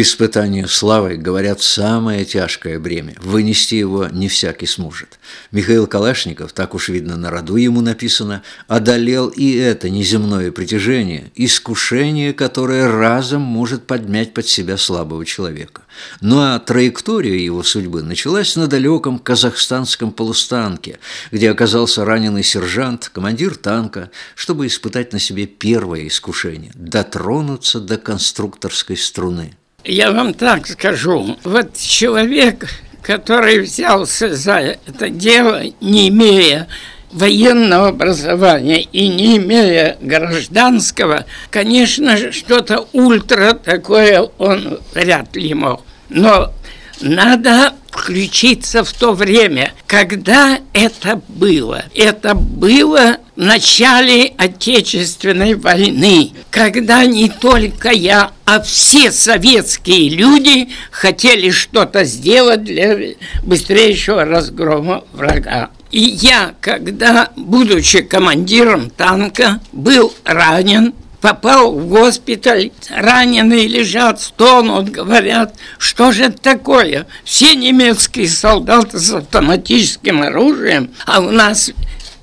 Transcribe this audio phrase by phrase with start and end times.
[0.00, 3.16] Испытание славой, говорят, самое тяжкое бремя.
[3.20, 5.18] Вынести его не всякий сможет.
[5.50, 12.32] Михаил Калашников, так уж видно на роду ему написано, одолел и это неземное притяжение, искушение,
[12.32, 15.82] которое разом может подмять под себя слабого человека.
[16.20, 21.00] Ну а траектория его судьбы началась на далеком казахстанском полустанке,
[21.32, 28.96] где оказался раненый сержант, командир танка, чтобы испытать на себе первое искушение– дотронуться до конструкторской
[28.96, 29.57] струны.
[29.84, 32.68] Я вам так скажу, вот человек,
[33.00, 36.66] который взялся за это дело, не имея
[37.12, 45.84] военного образования и не имея гражданского, конечно, что-то ультра такое он вряд ли мог.
[46.08, 46.52] Но
[47.00, 51.82] надо включиться в то время, когда это было.
[51.94, 61.50] Это было в начале Отечественной войны, когда не только я, а все советские люди хотели
[61.50, 65.70] что-то сделать для быстрейшего разгрома врага.
[65.90, 75.54] И я, когда, будучи командиром танка, был ранен, попал в госпиталь, раненые лежат, стонут, говорят,
[75.78, 77.06] что же это такое?
[77.24, 81.70] Все немецкие солдаты с автоматическим оружием, а у нас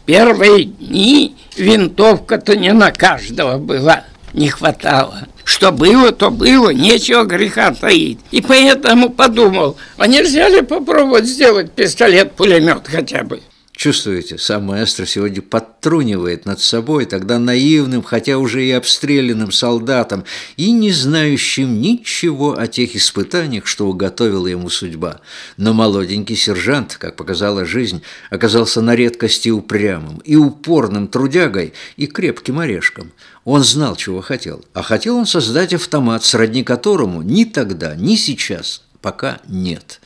[0.06, 5.28] первые дни винтовка-то не на каждого была, не хватало.
[5.44, 8.20] Что было, то было, нечего греха таить.
[8.32, 13.42] И поэтому подумал, а нельзя ли попробовать сделать пистолет-пулемет хотя бы?
[13.86, 20.24] Чувствуете, сам маэстро сегодня подтрунивает над собой, тогда наивным, хотя уже и обстрелянным солдатом,
[20.58, 25.22] и не знающим ничего о тех испытаниях, что уготовила ему судьба.
[25.58, 32.58] Но молоденький сержант, как показала жизнь, оказался на редкости упрямым и упорным трудягой и крепким
[32.58, 33.12] орешком.
[33.44, 38.82] Он знал, чего хотел, а хотел он создать автомат, сродни которому ни тогда, ни сейчас
[39.06, 40.02] пока нет.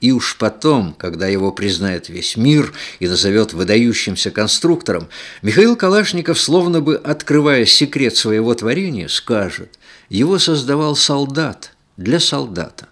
[0.00, 5.08] И уж потом, когда его признает весь мир и назовет выдающимся конструктором,
[5.42, 9.76] Михаил Калашников, словно бы открывая секрет своего творения, скажет,
[10.08, 12.86] его создавал солдат для солдата.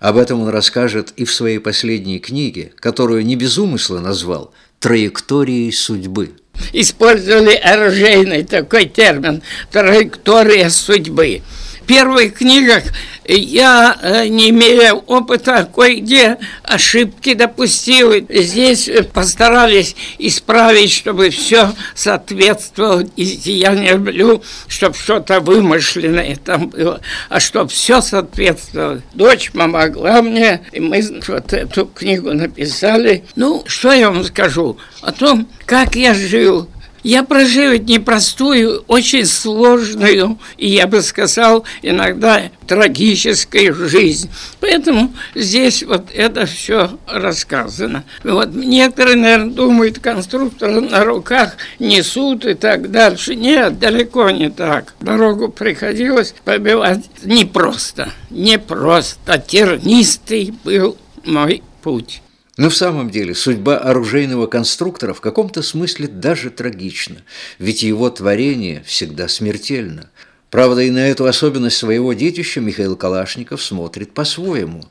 [0.00, 5.72] Об этом он расскажет и в своей последней книге, которую не без умысла назвал «Траекторией
[5.72, 6.32] судьбы».
[6.74, 9.40] Использовали оружейный такой термин
[9.72, 11.40] «траектория судьбы»
[11.80, 12.84] первых книгах
[13.26, 18.12] я, э, не имея опыта, кое-где ошибки допустил.
[18.28, 23.04] Здесь постарались исправить, чтобы все соответствовало.
[23.16, 29.02] И я не люблю, чтобы что-то вымышленное там было, а чтобы все соответствовало.
[29.14, 33.24] Дочь помогла мне, и мы вот эту книгу написали.
[33.36, 36.68] Ну, что я вам скажу о том, как я жил,
[37.02, 44.30] я прожил непростую, очень сложную, и я бы сказал, иногда трагическую жизнь.
[44.60, 48.04] Поэтому здесь вот это все рассказано.
[48.22, 53.34] Вот некоторые, наверное, думают, конструкторы на руках несут и так дальше.
[53.34, 54.94] Нет, далеко не так.
[55.00, 59.38] Дорогу приходилось побивать непросто, непросто.
[59.38, 62.22] Тернистый был мой путь.
[62.60, 67.22] Но в самом деле судьба оружейного конструктора в каком-то смысле даже трагична,
[67.58, 70.10] ведь его творение всегда смертельно.
[70.50, 74.84] Правда, и на эту особенность своего детища Михаил Калашников смотрит по-своему.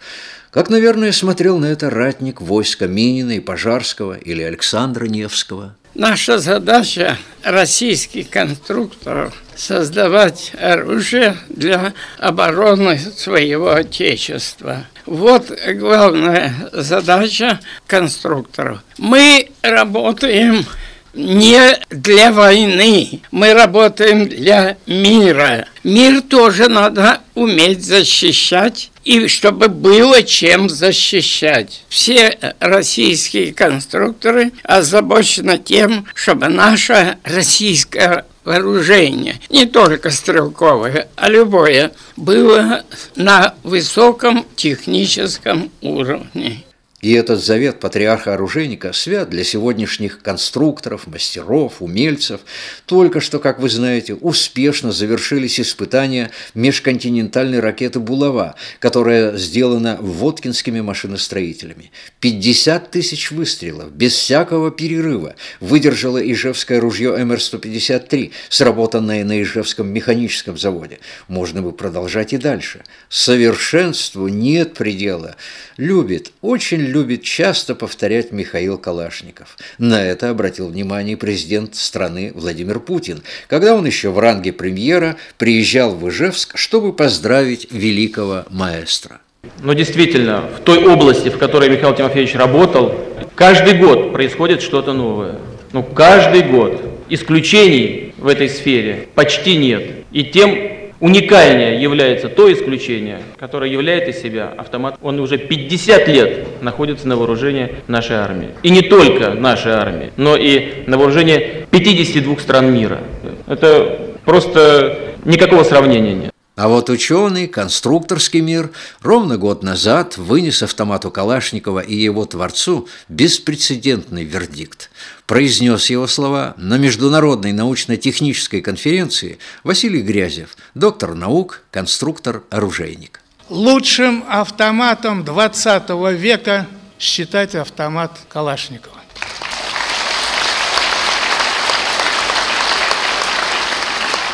[0.50, 5.76] Как, наверное, смотрел на это ратник войска Минина и Пожарского или Александра Невского.
[5.96, 14.86] Наша задача российских конструкторов– создавать оружие для обороны своего Отечества.
[15.06, 18.84] Вот главная задача конструкторов.
[18.98, 20.66] Мы работаем
[21.14, 25.66] не для войны, мы работаем для мира.
[25.84, 31.84] Мир тоже надо уметь защищать, и чтобы было чем защищать.
[31.90, 42.84] Все российские конструкторы озабочены тем, чтобы наша российская вооружение, не только стрелковое, а любое, было
[43.16, 46.64] на высоком техническом уровне.
[47.02, 52.42] И этот завет патриарха-оружейника свят для сегодняшних конструкторов, мастеров, умельцев.
[52.86, 61.92] Только что, как вы знаете, успешно завершились испытания межконтинентальной ракеты «Булава», которая сделана воткинскими машиностроителями.
[62.20, 71.00] 50 тысяч выстрелов, без всякого перерыва, выдержало Ижевское ружье МР-153, сработанное на Ижевском механическом заводе.
[71.30, 72.84] Можно бы продолжать и дальше.
[73.08, 75.38] Совершенству нет предела.
[75.78, 79.58] Любит, очень любит часто повторять Михаил Калашников.
[79.78, 85.96] На это обратил внимание президент страны Владимир Путин, когда он еще в ранге премьера приезжал
[85.96, 89.22] в Ижевск, чтобы поздравить великого маэстро.
[89.62, 93.00] Но действительно, в той области, в которой Михаил Тимофеевич работал,
[93.36, 95.38] каждый год происходит что-то новое.
[95.72, 96.82] Ну, каждый год.
[97.10, 99.84] Исключений в этой сфере почти нет.
[100.12, 104.98] И тем уникальнее является то исключение, которое являет из себя автомат.
[105.02, 108.50] Он уже 50 лет находится на вооружении нашей армии.
[108.64, 113.00] И не только нашей армии, но и на вооружении 52 стран мира.
[113.48, 116.34] Это просто никакого сравнения нет.
[116.60, 118.72] А вот ученый, конструкторский мир
[119.02, 124.92] ровно год назад вынес автомату Калашникова и его творцу беспрецедентный вердикт.
[125.26, 133.22] Произнес его слова на Международной научно-технической конференции Василий Грязев, доктор наук, конструктор-оружейник.
[133.50, 136.68] Лучшим автоматом 20 века
[137.00, 138.96] считать автомат Калашникова.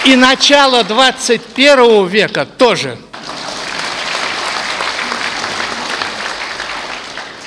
[0.03, 2.97] И начало 21 века тоже.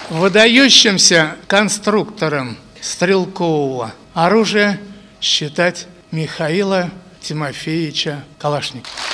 [0.09, 4.81] Выдающимся конструктором стрелкового оружия
[5.21, 9.08] считать Михаила Тимофеевича Калашникова.